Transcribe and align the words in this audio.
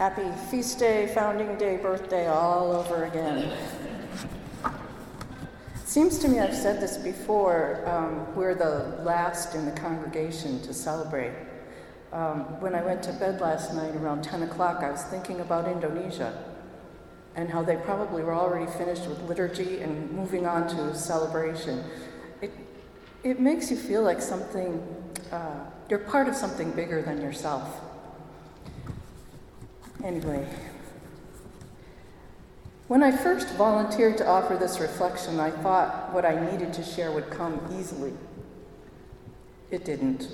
Happy 0.00 0.32
feast 0.50 0.78
day, 0.78 1.08
founding 1.08 1.58
day, 1.58 1.76
birthday, 1.76 2.26
all 2.26 2.72
over 2.72 3.04
again. 3.04 3.52
Seems 5.84 6.18
to 6.20 6.28
me 6.28 6.38
I've 6.38 6.54
said 6.54 6.80
this 6.80 6.96
before, 6.96 7.86
um, 7.86 8.34
we're 8.34 8.54
the 8.54 8.98
last 9.04 9.54
in 9.54 9.66
the 9.66 9.72
congregation 9.72 10.58
to 10.62 10.72
celebrate. 10.72 11.34
Um, 12.14 12.58
when 12.62 12.74
I 12.74 12.82
went 12.82 13.02
to 13.02 13.12
bed 13.12 13.42
last 13.42 13.74
night 13.74 13.94
around 13.94 14.24
10 14.24 14.44
o'clock, 14.44 14.82
I 14.82 14.90
was 14.90 15.02
thinking 15.02 15.40
about 15.40 15.68
Indonesia 15.68 16.44
and 17.36 17.50
how 17.50 17.62
they 17.62 17.76
probably 17.76 18.22
were 18.22 18.34
already 18.34 18.72
finished 18.78 19.06
with 19.06 19.20
liturgy 19.24 19.82
and 19.82 20.10
moving 20.12 20.46
on 20.46 20.66
to 20.68 20.94
celebration. 20.94 21.84
It, 22.40 22.52
it 23.22 23.38
makes 23.38 23.70
you 23.70 23.76
feel 23.76 24.02
like 24.02 24.22
something, 24.22 24.82
uh, 25.30 25.60
you're 25.90 25.98
part 25.98 26.26
of 26.26 26.34
something 26.34 26.70
bigger 26.70 27.02
than 27.02 27.20
yourself. 27.20 27.89
Anyway, 30.02 30.48
when 32.88 33.02
I 33.02 33.12
first 33.12 33.50
volunteered 33.50 34.16
to 34.18 34.26
offer 34.26 34.56
this 34.56 34.80
reflection, 34.80 35.38
I 35.38 35.50
thought 35.50 36.12
what 36.14 36.24
I 36.24 36.50
needed 36.50 36.72
to 36.74 36.82
share 36.82 37.12
would 37.12 37.28
come 37.28 37.60
easily. 37.78 38.14
It 39.70 39.84
didn't. 39.84 40.28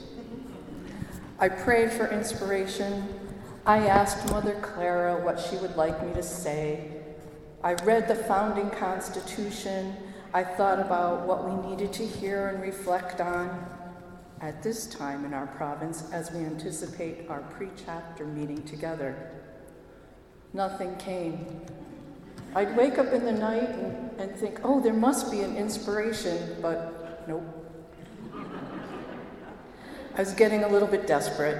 I 1.41 1.49
prayed 1.49 1.91
for 1.91 2.07
inspiration. 2.07 3.09
I 3.67 3.89
asked 3.89 4.31
Mother 4.31 4.55
Clara 4.63 5.23
what 5.25 5.41
she 5.41 5.57
would 5.57 5.77
like 5.77 6.01
me 6.07 6.15
to 6.15 6.23
say. 6.23 6.93
I 7.65 7.75
read 7.75 8.07
the 8.07 8.15
founding 8.15 8.71
Constitution. 8.71 9.97
I 10.33 10.45
thought 10.45 10.79
about 10.79 11.27
what 11.27 11.45
we 11.45 11.69
needed 11.69 11.93
to 11.95 12.07
hear 12.07 12.49
and 12.51 12.63
reflect 12.63 13.21
on 13.21 13.67
at 14.41 14.63
this 14.63 14.87
time 14.87 15.25
in 15.25 15.35
our 15.35 15.49
province 15.49 16.09
as 16.13 16.31
we 16.31 16.39
anticipate 16.41 17.29
our 17.29 17.41
pre 17.41 17.69
chapter 17.85 18.25
meeting 18.25 18.63
together 18.63 19.33
nothing 20.57 20.97
came. 20.97 21.47
I'd 22.55 22.75
wake 22.75 22.99
up 22.99 23.13
in 23.13 23.27
the 23.27 23.33
night 23.33 23.69
and, 23.69 24.11
and 24.19 24.35
think, 24.35 24.61
oh, 24.65 24.81
there 24.81 24.95
must 24.95 25.31
be 25.31 25.43
an 25.43 25.55
inspiration, 25.55 26.57
but 26.63 27.29
nope. 27.29 27.45
I 30.15 30.21
was 30.21 30.33
getting 30.33 30.65
a 30.65 30.69
little 30.69 30.89
bit 30.89 31.07
desperate. 31.07 31.59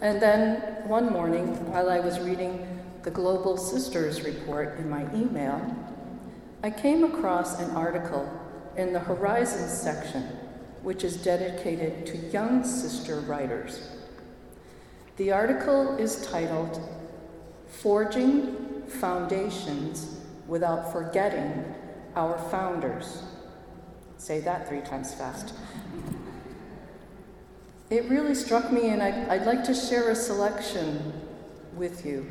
And 0.00 0.20
then 0.20 0.60
one 0.88 1.12
morning, 1.12 1.48
while 1.70 1.90
I 1.90 2.00
was 2.00 2.18
reading 2.20 2.66
the 3.02 3.10
Global 3.10 3.58
Sisters 3.58 4.22
report 4.22 4.78
in 4.78 4.88
my 4.88 5.02
email, 5.14 5.60
I 6.62 6.70
came 6.70 7.04
across 7.04 7.60
an 7.60 7.70
article 7.72 8.26
in 8.78 8.94
the 8.94 8.98
Horizons 8.98 9.70
section, 9.70 10.22
which 10.82 11.04
is 11.04 11.22
dedicated 11.22 12.06
to 12.06 12.16
young 12.16 12.64
sister 12.64 13.20
writers. 13.20 13.90
The 15.18 15.32
article 15.32 15.96
is 15.98 16.26
titled 16.26 16.80
Forging 17.68 18.82
Foundations 18.88 20.20
Without 20.46 20.92
Forgetting 20.92 21.64
Our 22.14 22.38
Founders. 22.50 23.22
Say 24.18 24.40
that 24.40 24.68
three 24.68 24.80
times 24.80 25.14
fast. 25.14 25.52
It 27.90 28.08
really 28.08 28.34
struck 28.34 28.72
me, 28.72 28.88
and 28.88 29.02
I'd, 29.02 29.46
like 29.46 29.62
to 29.64 29.74
share 29.74 30.10
a 30.10 30.16
selection 30.16 31.12
with 31.76 32.04
you. 32.04 32.28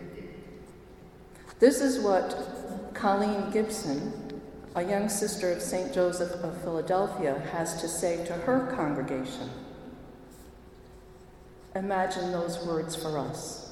This 1.60 1.80
is 1.80 2.00
what 2.00 2.94
Colleen 2.94 3.52
Gibson, 3.52 4.42
a 4.76 4.84
young 4.84 5.08
sister 5.08 5.54
of 5.54 5.62
St. 5.62 5.94
Joseph 5.94 6.32
of 6.44 6.62
Philadelphia, 6.62 7.40
has 7.54 7.80
to 7.80 7.88
say 7.88 8.26
to 8.26 8.34
her 8.34 8.74
congregation. 8.76 9.50
Imagine 11.76 12.32
those 12.34 12.66
words 12.66 12.96
for 12.96 13.18
us. 13.18 13.65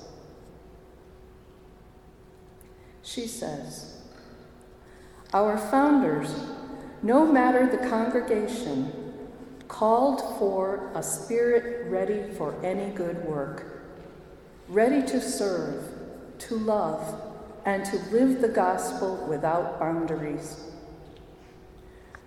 She 3.03 3.27
says, 3.27 3.97
Our 5.33 5.57
founders, 5.57 6.33
no 7.01 7.25
matter 7.25 7.67
the 7.67 7.89
congregation, 7.89 8.91
called 9.67 10.21
for 10.39 10.89
a 10.95 11.03
spirit 11.03 11.91
ready 11.91 12.31
for 12.37 12.55
any 12.63 12.93
good 12.93 13.25
work, 13.25 13.83
ready 14.69 15.05
to 15.07 15.19
serve, 15.19 15.83
to 16.39 16.55
love, 16.55 17.21
and 17.65 17.83
to 17.85 17.97
live 18.11 18.41
the 18.41 18.47
gospel 18.47 19.25
without 19.27 19.79
boundaries. 19.79 20.63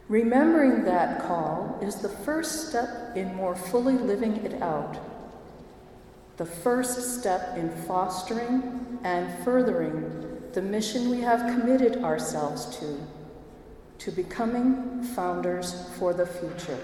Remembering 0.08 0.84
that 0.84 1.22
call 1.26 1.78
is 1.82 1.96
the 1.96 2.08
first 2.08 2.68
step 2.68 3.16
in 3.16 3.34
more 3.34 3.56
fully 3.56 3.94
living 3.94 4.36
it 4.44 4.60
out, 4.62 4.98
the 6.36 6.46
first 6.46 7.18
step 7.18 7.56
in 7.56 7.70
fostering 7.70 8.98
and 9.02 9.42
furthering 9.42 10.35
the 10.56 10.62
mission 10.62 11.10
we 11.10 11.20
have 11.20 11.52
committed 11.52 12.02
ourselves 12.02 12.78
to, 12.78 12.98
to 13.98 14.10
becoming 14.10 15.02
founders 15.02 15.86
for 15.98 16.14
the 16.14 16.24
future. 16.24 16.78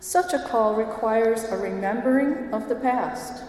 Such 0.00 0.32
a 0.32 0.40
call 0.48 0.74
requires 0.74 1.44
a 1.44 1.56
remembering 1.56 2.52
of 2.52 2.68
the 2.68 2.74
past, 2.74 3.44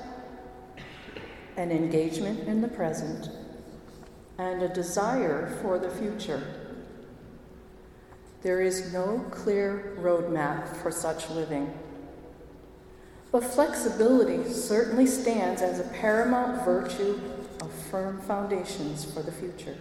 an 1.58 1.72
engagement 1.72 2.48
in 2.48 2.62
the 2.62 2.68
present, 2.68 3.30
and 4.38 4.62
a 4.62 4.70
desire 4.70 5.58
for 5.64 5.80
the 5.80 5.90
future. 5.90 6.44
There 8.44 8.62
is 8.62 8.94
no 8.94 9.26
clear 9.32 9.98
roadmap 10.00 10.78
for 10.78 10.92
such 10.92 11.28
living. 11.32 11.74
But 13.32 13.44
flexibility 13.44 14.48
certainly 14.54 15.08
stands 15.08 15.64
as 15.64 15.80
a 15.80 15.90
paramount 15.90 16.64
virtue 16.64 17.20
firm 17.92 18.22
foundations 18.22 19.04
for 19.04 19.22
the 19.22 19.32
future. 19.32 19.76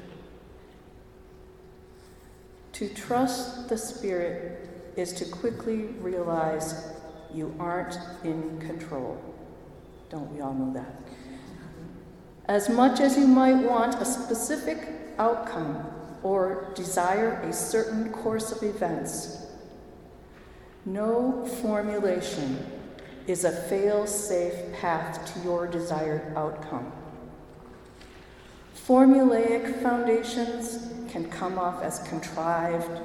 To 2.73 2.89
trust 2.89 3.69
the 3.69 3.79
Spirit 3.79 4.69
is 4.97 5.13
to 5.13 5.25
quickly 5.25 5.85
realize 6.01 6.93
you 7.33 7.55
aren't 7.61 7.97
in 8.25 8.59
control. 8.59 9.17
Don't 10.09 10.33
we 10.35 10.41
all 10.41 10.55
know 10.55 10.73
that? 10.75 11.01
As 12.47 12.69
much 12.69 12.99
as 12.99 13.17
you 13.17 13.29
might 13.29 13.55
want 13.55 13.95
a 14.03 14.05
specific 14.05 14.89
outcome 15.19 15.87
or 16.25 16.73
desire 16.75 17.35
a 17.43 17.53
certain 17.53 18.11
course 18.11 18.51
of 18.51 18.65
events, 18.65 19.47
no 20.85 21.47
formulation 21.63 22.67
is 23.29 23.45
a 23.45 23.53
fail 23.53 24.05
safe 24.07 24.73
path 24.81 25.33
to 25.33 25.41
your 25.45 25.69
desired 25.69 26.33
outcome. 26.37 26.93
Formulaic 28.87 29.83
foundations 29.83 30.89
can 31.11 31.29
come 31.31 31.59
off 31.59 31.83
as 31.83 32.01
contrived 32.09 33.01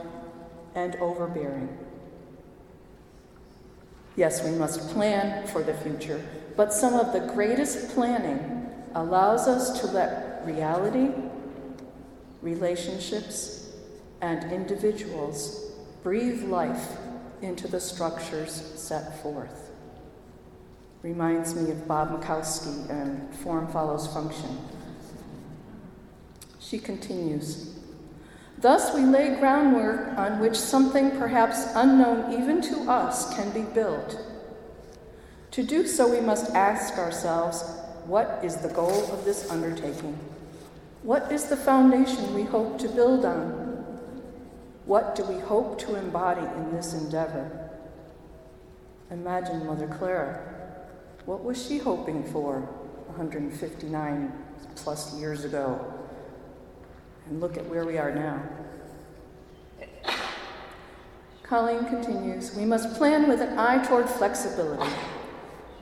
and 0.73 0.95
overbearing. 0.97 1.69
Yes, 4.15 4.43
we 4.43 4.51
must 4.51 4.89
plan 4.91 5.45
for 5.47 5.61
the 5.61 5.73
future, 5.73 6.23
but 6.55 6.73
some 6.73 6.93
of 6.93 7.11
the 7.11 7.19
greatest 7.33 7.89
planning 7.93 8.71
allows 8.93 9.47
us 9.47 9.81
to 9.81 9.87
let 9.87 10.45
reality, 10.45 11.11
relationships, 12.41 13.71
and 14.21 14.51
individuals 14.51 15.73
breathe 16.01 16.43
life 16.43 16.97
into 17.41 17.67
the 17.67 17.79
structures 17.79 18.51
set 18.75 19.21
forth. 19.21 19.71
Reminds 21.01 21.53
me 21.53 21.69
of 21.71 21.87
Bob 21.87 22.09
Mikowski 22.19 22.89
and 22.89 23.35
Form 23.35 23.67
Follows 23.67 24.11
Function. 24.11 24.57
She 26.65 26.79
continues 26.79 27.75
Thus, 28.57 28.95
we 28.95 29.01
lay 29.01 29.35
groundwork 29.35 30.17
on 30.17 30.39
which 30.39 30.55
something 30.55 31.11
perhaps 31.11 31.67
unknown 31.75 32.33
even 32.41 32.61
to 32.63 32.89
us 32.89 33.35
can 33.35 33.51
be 33.51 33.61
built. 33.61 34.17
To 35.51 35.61
do 35.61 35.85
so, 35.85 36.09
we 36.09 36.21
must 36.21 36.55
ask 36.55 36.97
ourselves 36.97 37.61
what 38.05 38.39
is 38.43 38.57
the 38.57 38.69
goal 38.69 39.11
of 39.11 39.25
this 39.25 39.51
undertaking? 39.51 40.17
What 41.03 41.31
is 41.31 41.45
the 41.45 41.57
foundation 41.57 42.33
we 42.33 42.43
hope 42.43 42.79
to 42.79 42.89
build 42.89 43.25
on? 43.25 43.51
What 44.85 45.15
do 45.15 45.23
we 45.23 45.39
hope 45.39 45.77
to 45.79 45.95
embody 45.95 46.45
in 46.45 46.71
this 46.71 46.93
endeavor? 46.93 47.69
Imagine 49.11 49.65
Mother 49.67 49.87
Clara. 49.87 50.41
What 51.25 51.43
was 51.43 51.63
she 51.63 51.77
hoping 51.77 52.23
for 52.23 52.61
159 53.07 54.33
plus 54.75 55.13
years 55.15 55.43
ago? 55.43 55.93
And 57.29 57.41
look 57.41 57.57
at 57.57 57.65
where 57.65 57.85
we 57.85 57.97
are 57.97 58.13
now. 58.13 58.41
Colleen 61.43 61.85
continues 61.85 62.55
We 62.55 62.65
must 62.65 62.95
plan 62.95 63.27
with 63.27 63.41
an 63.41 63.57
eye 63.59 63.85
toward 63.85 64.09
flexibility, 64.09 64.91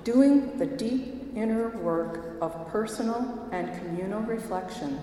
doing 0.03 0.57
the 0.57 0.65
deep 0.65 1.31
inner 1.35 1.69
work 1.77 2.37
of 2.41 2.67
personal 2.67 3.47
and 3.51 3.73
communal 3.79 4.21
reflection 4.21 4.99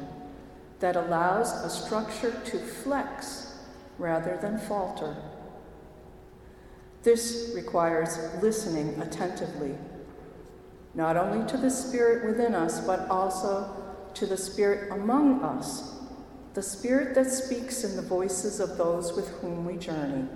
that 0.80 0.96
allows 0.96 1.52
a 1.64 1.70
structure 1.70 2.32
to 2.44 2.58
flex 2.58 3.58
rather 3.98 4.38
than 4.40 4.58
falter. 4.58 5.16
This 7.02 7.52
requires 7.54 8.18
listening 8.42 9.00
attentively, 9.00 9.74
not 10.94 11.16
only 11.16 11.46
to 11.48 11.56
the 11.56 11.70
Spirit 11.70 12.26
within 12.26 12.54
us, 12.54 12.80
but 12.86 13.08
also 13.08 13.94
to 14.14 14.26
the 14.26 14.36
Spirit 14.36 14.92
among 14.92 15.42
us, 15.42 15.99
the 16.54 16.62
Spirit 16.62 17.14
that 17.14 17.30
speaks 17.30 17.84
in 17.84 17.94
the 17.94 18.02
voices 18.02 18.58
of 18.58 18.76
those 18.76 19.12
with 19.12 19.28
whom 19.40 19.64
we 19.64 19.76
journey. 19.76 20.26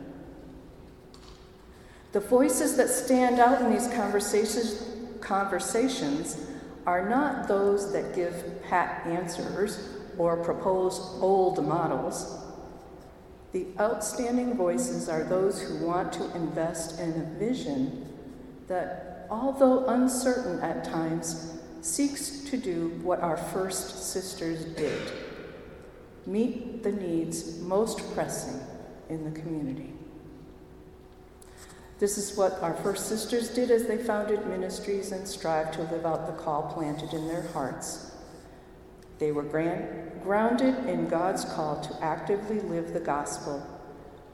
The 2.12 2.20
voices 2.20 2.76
that 2.76 2.88
stand 2.88 3.40
out 3.40 3.60
in 3.60 3.72
these 3.72 3.88
conversations, 3.88 4.80
conversations 5.20 6.46
are 6.86 7.08
not 7.08 7.48
those 7.48 7.92
that 7.92 8.14
give 8.14 8.62
pat 8.62 9.04
answers 9.06 9.88
or 10.16 10.36
propose 10.36 11.00
old 11.20 11.66
models. 11.66 12.38
The 13.50 13.66
outstanding 13.80 14.56
voices 14.56 15.08
are 15.08 15.24
those 15.24 15.60
who 15.60 15.84
want 15.84 16.12
to 16.14 16.36
invest 16.36 17.00
in 17.00 17.10
a 17.10 17.38
vision 17.38 18.06
that, 18.68 19.26
although 19.30 19.86
uncertain 19.86 20.60
at 20.60 20.84
times, 20.84 21.58
seeks 21.80 22.48
to 22.50 22.56
do 22.56 23.00
what 23.02 23.20
our 23.20 23.36
first 23.36 24.12
sisters 24.12 24.64
did 24.76 25.00
meet 26.26 26.82
the 26.82 26.92
needs 26.92 27.58
most 27.60 28.14
pressing 28.14 28.60
in 29.08 29.24
the 29.24 29.40
community. 29.40 29.92
This 31.98 32.18
is 32.18 32.36
what 32.36 32.60
our 32.60 32.74
first 32.74 33.06
sisters 33.08 33.50
did 33.50 33.70
as 33.70 33.86
they 33.86 33.98
founded 33.98 34.46
ministries 34.46 35.12
and 35.12 35.26
strived 35.26 35.74
to 35.74 35.82
live 35.82 36.04
out 36.04 36.26
the 36.26 36.42
call 36.42 36.72
planted 36.72 37.12
in 37.12 37.28
their 37.28 37.46
hearts. 37.48 38.10
They 39.18 39.30
were 39.30 39.42
grand, 39.42 40.22
grounded 40.22 40.74
in 40.86 41.08
God's 41.08 41.44
call 41.44 41.80
to 41.80 42.04
actively 42.04 42.60
live 42.60 42.92
the 42.92 43.00
gospel. 43.00 43.64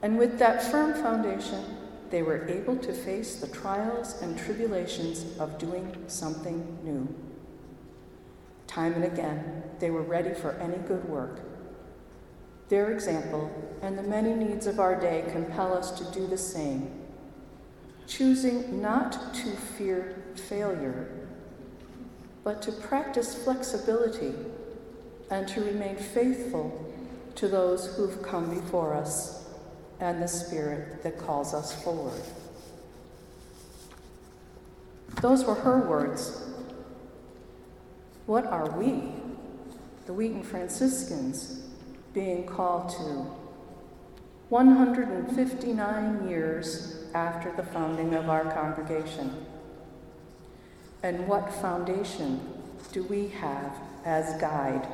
And 0.03 0.19
with 0.19 0.39
that 0.39 0.63
firm 0.71 0.95
foundation, 0.95 1.63
they 2.09 2.23
were 2.23 2.49
able 2.49 2.77
to 2.77 2.93
face 2.93 3.37
the 3.37 3.49
trials 3.49 4.21
and 4.23 4.39
tribulations 4.39 5.39
of 5.39 5.59
doing 5.59 5.95
something 6.07 6.79
new. 6.83 7.07
Time 8.67 8.95
and 8.95 9.05
again, 9.05 9.63
they 9.79 9.91
were 9.91 10.03
ready 10.03 10.33
for 10.33 10.53
any 10.53 10.79
good 10.89 11.07
work. 11.09 11.41
Their 12.71 12.93
example 12.93 13.51
and 13.83 13.99
the 13.99 14.05
many 14.05 14.33
needs 14.33 14.69
of 14.69 14.79
our 14.79 14.99
day 14.99 15.25
compel 15.33 15.75
us 15.75 15.91
to 15.99 16.05
do 16.13 16.29
the 16.29 16.39
same, 16.39 16.89
choosing 18.07 18.81
not 18.81 19.35
to 19.35 19.51
fear 19.51 20.23
failure, 20.37 21.11
but 22.45 22.63
to 22.63 22.71
practice 22.71 23.35
flexibility 23.35 24.35
and 25.31 25.49
to 25.49 25.61
remain 25.63 25.97
faithful 25.97 26.95
to 27.35 27.49
those 27.49 27.97
who've 27.97 28.23
come 28.23 28.55
before 28.55 28.95
us 28.95 29.49
and 29.99 30.23
the 30.23 30.29
Spirit 30.29 31.03
that 31.03 31.19
calls 31.19 31.53
us 31.53 31.75
forward. 31.83 32.23
Those 35.21 35.45
were 35.45 35.57
her 35.57 35.81
words. 35.81 36.41
What 38.27 38.47
are 38.47 38.71
we, 38.71 39.13
the 40.07 40.13
Wheaton 40.13 40.45
Franciscans, 40.45 41.60
being 42.13 42.45
called 42.47 42.91
to 42.91 43.27
159 44.49 46.29
years 46.29 47.05
after 47.15 47.53
the 47.53 47.63
founding 47.63 48.15
of 48.15 48.29
our 48.29 48.53
congregation? 48.53 49.47
And 51.03 51.27
what 51.27 51.53
foundation 51.53 52.41
do 52.93 53.05
we 53.05 53.29
have 53.29 53.77
as 54.05 54.41
guide? 54.41 54.87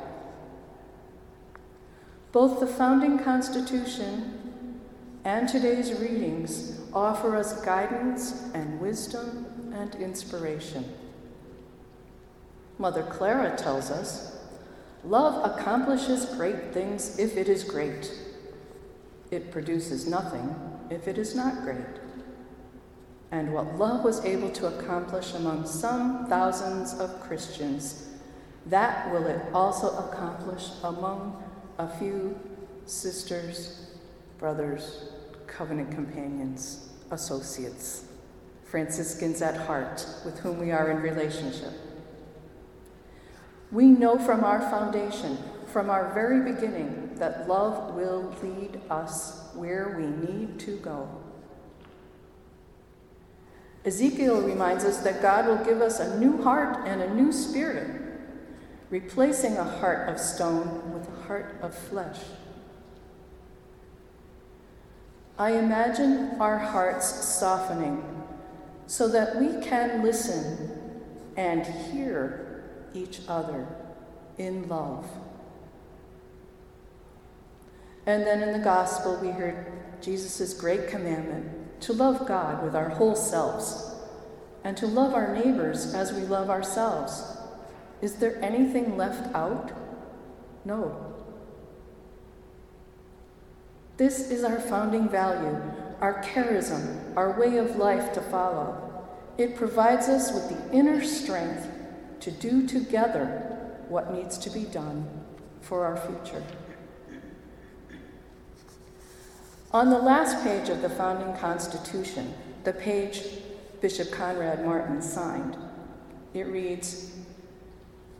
Both 2.31 2.59
the 2.59 2.67
founding 2.67 3.19
Constitution 3.19 4.79
and 5.25 5.49
today's 5.49 5.93
readings 5.93 6.79
offer 6.93 7.35
us 7.35 7.61
guidance 7.65 8.49
and 8.53 8.79
wisdom 8.79 9.71
and 9.73 9.95
inspiration. 9.95 10.85
Mother 12.77 13.03
Clara 13.03 13.57
tells 13.57 13.89
us 13.89 14.36
love 15.03 15.57
accomplishes 15.57 16.25
great 16.35 16.73
things 16.73 17.17
if 17.19 17.37
it 17.37 17.49
is 17.49 17.63
great. 17.63 18.11
It 19.31 19.51
produces 19.51 20.07
nothing 20.07 20.55
if 20.89 21.07
it 21.07 21.17
is 21.17 21.35
not 21.35 21.63
great. 21.63 21.79
And 23.31 23.53
what 23.53 23.77
love 23.77 24.03
was 24.03 24.23
able 24.23 24.49
to 24.51 24.67
accomplish 24.67 25.33
among 25.33 25.65
some 25.65 26.27
thousands 26.27 26.93
of 26.93 27.19
Christians, 27.19 28.07
that 28.67 29.11
will 29.11 29.25
it 29.27 29.41
also 29.53 29.97
accomplish 29.97 30.69
among 30.83 31.43
a 31.77 31.87
few 31.87 32.39
sisters, 32.85 33.91
brothers, 34.39 35.09
covenant 35.45 35.91
companions, 35.91 36.89
associates, 37.11 38.05
Franciscans 38.63 39.41
at 39.41 39.55
heart 39.55 40.05
with 40.25 40.39
whom 40.39 40.59
we 40.59 40.71
are 40.71 40.89
in 40.91 41.01
relationship. 41.01 41.73
We 43.71 43.85
know 43.85 44.17
from 44.17 44.43
our 44.43 44.61
foundation, 44.61 45.37
from 45.65 45.89
our 45.89 46.13
very 46.13 46.51
beginning, 46.53 47.15
that 47.15 47.47
love 47.47 47.93
will 47.95 48.33
lead 48.41 48.79
us 48.89 49.49
where 49.53 49.95
we 49.97 50.05
need 50.05 50.59
to 50.61 50.77
go. 50.77 51.09
Ezekiel 53.83 54.41
reminds 54.41 54.83
us 54.83 54.97
that 54.99 55.21
God 55.21 55.47
will 55.47 55.63
give 55.63 55.81
us 55.81 55.99
a 55.99 56.19
new 56.19 56.41
heart 56.41 56.87
and 56.87 57.01
a 57.01 57.13
new 57.13 57.31
spirit 57.31 58.01
replacing 58.89 59.57
a 59.57 59.63
heart 59.63 60.09
of 60.09 60.19
stone 60.19 60.93
with 60.93 61.07
a 61.07 61.21
heart 61.23 61.57
of 61.61 61.73
flesh. 61.75 62.19
I 65.37 65.51
imagine 65.51 66.31
our 66.39 66.57
hearts 66.57 67.07
softening 67.07 68.03
so 68.87 69.07
that 69.09 69.35
we 69.35 69.61
can 69.61 70.01
listen 70.01 71.01
and 71.35 71.65
hear 71.65 72.46
each 72.97 73.21
other 73.27 73.67
in 74.37 74.67
love. 74.67 75.05
And 78.05 78.25
then 78.25 78.41
in 78.41 78.53
the 78.53 78.63
gospel, 78.63 79.17
we 79.21 79.29
heard 79.29 79.71
Jesus' 80.01 80.53
great 80.53 80.87
commandment 80.87 81.81
to 81.81 81.93
love 81.93 82.27
God 82.27 82.63
with 82.63 82.75
our 82.75 82.89
whole 82.89 83.15
selves 83.15 83.91
and 84.63 84.75
to 84.77 84.87
love 84.87 85.13
our 85.13 85.33
neighbors 85.33 85.93
as 85.93 86.13
we 86.13 86.21
love 86.21 86.49
ourselves. 86.49 87.37
Is 88.01 88.15
there 88.15 88.41
anything 88.43 88.97
left 88.97 89.33
out? 89.35 89.71
No. 90.65 91.15
This 93.97 94.29
is 94.29 94.43
our 94.43 94.59
founding 94.59 95.09
value, 95.09 95.59
our 96.01 96.21
charism, 96.23 97.15
our 97.15 97.39
way 97.39 97.57
of 97.57 97.75
life 97.77 98.13
to 98.13 98.21
follow. 98.21 99.05
It 99.37 99.55
provides 99.55 100.07
us 100.07 100.31
with 100.31 100.49
the 100.49 100.75
inner 100.75 101.03
strength 101.03 101.67
to 102.27 102.33
do 102.33 102.67
together 102.67 103.25
what 103.87 104.13
needs 104.13 104.37
to 104.37 104.49
be 104.49 104.65
done 104.65 105.07
for 105.61 105.85
our 105.85 105.95
future. 105.95 106.43
On 109.71 109.89
the 109.89 109.97
last 109.97 110.43
page 110.43 110.67
of 110.67 110.81
the 110.81 110.89
founding 110.89 111.33
Constitution, 111.37 112.33
the 112.65 112.73
page 112.73 113.23
Bishop 113.79 114.11
Conrad 114.11 114.65
Martin 114.65 115.01
signed, 115.01 115.55
it 116.33 116.47
reads 116.47 117.15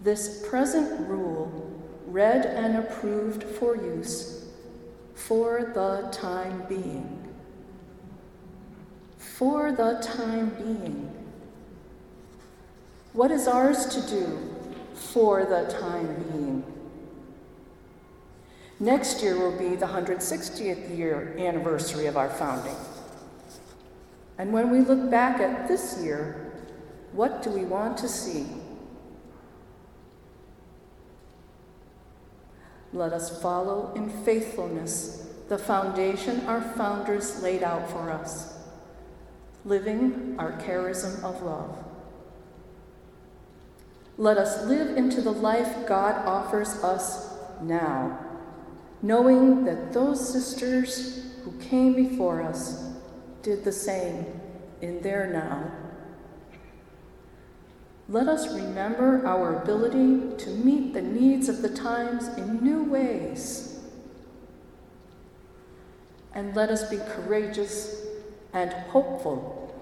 this 0.03 0.47
present 0.47 1.05
rule, 1.09 1.69
read 2.05 2.45
and 2.45 2.77
approved 2.77 3.43
for 3.43 3.75
use 3.75 4.45
for 5.15 5.73
the 5.73 6.07
time 6.13 6.63
being. 6.69 7.27
For 9.17 9.73
the 9.73 9.99
time 10.01 10.51
being. 10.51 11.16
What 13.17 13.31
is 13.31 13.47
ours 13.47 13.87
to 13.87 14.01
do 14.07 14.55
for 14.93 15.43
the 15.43 15.65
time 15.79 16.23
being? 16.31 16.63
Next 18.79 19.23
year 19.23 19.39
will 19.39 19.57
be 19.57 19.75
the 19.75 19.87
160th 19.87 20.95
year 20.95 21.33
anniversary 21.39 22.05
of 22.05 22.15
our 22.15 22.29
founding. 22.29 22.75
And 24.37 24.53
when 24.53 24.69
we 24.69 24.81
look 24.81 25.09
back 25.09 25.39
at 25.39 25.67
this 25.67 25.99
year, 26.03 26.51
what 27.11 27.41
do 27.41 27.49
we 27.49 27.65
want 27.65 27.97
to 27.97 28.07
see? 28.07 28.45
Let 32.93 33.13
us 33.13 33.41
follow 33.41 33.93
in 33.95 34.11
faithfulness 34.25 35.27
the 35.49 35.57
foundation 35.57 36.45
our 36.45 36.61
founders 36.61 37.41
laid 37.41 37.63
out 37.63 37.89
for 37.89 38.11
us, 38.11 38.59
living 39.65 40.35
our 40.37 40.51
charism 40.61 41.23
of 41.23 41.41
love. 41.41 41.86
Let 44.17 44.37
us 44.37 44.65
live 44.65 44.97
into 44.97 45.21
the 45.21 45.31
life 45.31 45.87
God 45.87 46.25
offers 46.25 46.83
us 46.83 47.33
now, 47.61 48.19
knowing 49.01 49.65
that 49.65 49.93
those 49.93 50.31
sisters 50.31 51.23
who 51.43 51.51
came 51.59 51.93
before 51.93 52.41
us 52.41 52.93
did 53.43 53.63
the 53.63 53.71
same 53.71 54.25
in 54.81 55.01
their 55.01 55.27
now 55.27 55.71
let 58.09 58.29
us 58.29 58.53
remember 58.53 59.25
our 59.27 59.61
ability 59.61 60.37
to 60.37 60.49
meet 60.51 60.93
the 60.93 61.01
needs 61.01 61.49
of 61.49 61.61
the 61.61 61.69
times 61.69 62.29
in 62.37 62.63
new 62.63 62.83
ways. 62.83 63.79
And 66.33 66.55
let 66.55 66.69
us 66.69 66.89
be 66.89 66.99
courageous 67.09 68.05
and 68.53 68.71
hopeful 68.71 69.73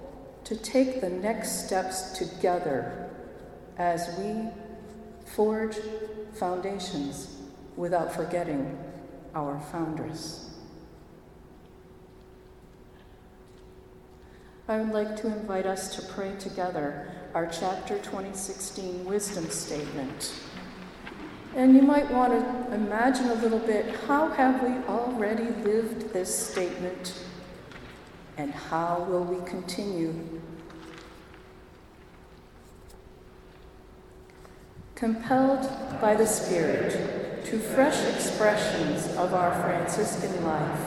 to 0.45 0.55
take 0.55 1.01
the 1.01 1.09
next 1.09 1.67
steps 1.67 2.17
together 2.17 3.04
as 3.77 4.17
we 4.17 4.49
forge 5.25 5.75
foundations 6.33 7.35
without 7.75 8.13
forgetting 8.13 8.77
our 9.33 9.59
foundress. 9.71 10.45
I 14.67 14.79
would 14.79 14.93
like 14.93 15.15
to 15.17 15.27
invite 15.27 15.65
us 15.65 15.95
to 15.95 16.01
pray 16.13 16.35
together 16.39 17.11
our 17.35 17.45
chapter 17.47 17.97
2016 17.97 19.05
wisdom 19.05 19.49
statement. 19.49 20.33
And 21.55 21.75
you 21.75 21.81
might 21.81 22.09
want 22.09 22.33
to 22.33 22.73
imagine 22.73 23.27
a 23.27 23.35
little 23.35 23.59
bit 23.59 23.95
how 24.07 24.29
have 24.29 24.63
we 24.63 24.69
already 24.87 25.49
lived 25.63 26.13
this 26.13 26.33
statement 26.33 27.23
and 28.37 28.51
how 28.53 29.05
will 29.07 29.23
we 29.23 29.45
continue? 29.47 30.13
Compelled 34.95 35.69
by 35.99 36.15
the 36.15 36.25
Spirit 36.25 37.43
to 37.43 37.59
fresh 37.59 38.01
expressions 38.15 39.05
of 39.17 39.33
our 39.33 39.51
Franciscan 39.61 40.45
life, 40.45 40.79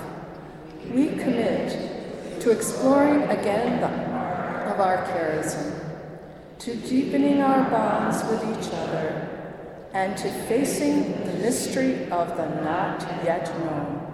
we 0.90 1.08
commit 1.10 2.40
to 2.40 2.50
exploring 2.50 3.24
again 3.24 3.82
the 3.82 3.86
of 4.72 4.80
our 4.80 5.04
charism, 5.08 5.78
to 6.58 6.74
deepening 6.74 7.42
our 7.42 7.68
bonds 7.68 8.24
with 8.30 8.40
each 8.44 8.72
other, 8.72 9.28
and 9.92 10.16
to 10.16 10.30
facing 10.46 11.12
the 11.26 11.34
mystery 11.34 12.10
of 12.10 12.34
the 12.38 12.46
not 12.64 13.02
yet 13.22 13.46
known, 13.58 14.10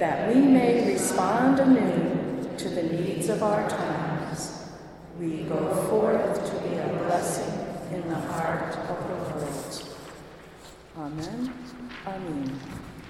that 0.00 0.34
we 0.34 0.40
may 0.40 0.84
respond 0.92 1.60
anew 1.60 2.56
to 2.58 2.68
the 2.68 2.82
needs 2.82 3.28
of 3.28 3.44
our 3.44 3.68
times. 3.70 4.68
We 5.16 5.42
go 5.44 5.72
forth 5.88 6.44
to 6.44 6.68
be 6.68 6.74
a 6.74 6.88
blessing 7.06 7.51
in 7.94 8.08
the 8.08 8.14
heart 8.14 8.74
of 8.74 8.86
the 8.86 9.14
world. 9.14 9.88
Amen. 10.96 11.52
Amen. 12.06 12.60